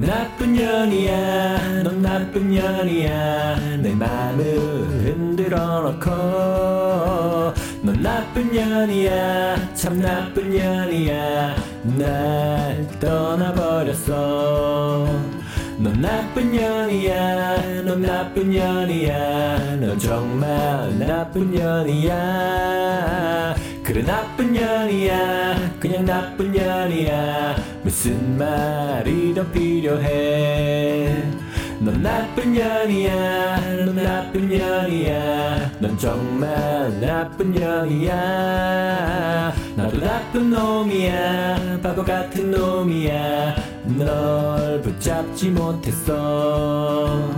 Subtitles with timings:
[0.00, 3.56] 나쁜 년이야 넌 나쁜 년이야.
[3.80, 4.44] 내 맘을
[5.04, 6.10] 흔들어 놓고
[7.82, 11.54] 넌 나쁜 년이야 참 나쁜 년이야.
[11.98, 14.14] 날 떠나버렸어.
[15.78, 19.76] 넌 나쁜 년이야 넌 나쁜 년이야.
[19.80, 22.14] 넌 정말 나쁜 년이야.
[23.84, 27.56] 그래 나쁜 년이야 그냥 나쁜 년이야.
[27.82, 29.03] 무슨 말이
[29.34, 31.22] 더 필요해.
[31.80, 33.56] 넌 나쁜 년이야.
[33.84, 35.72] 넌 나쁜 년이야.
[35.80, 38.14] 넌 정말 나쁜 년이야.
[39.76, 41.80] 나도 나쁜 놈이야.
[41.82, 43.56] 바보 같은 놈이야.
[43.98, 47.28] 널 붙잡지 못했어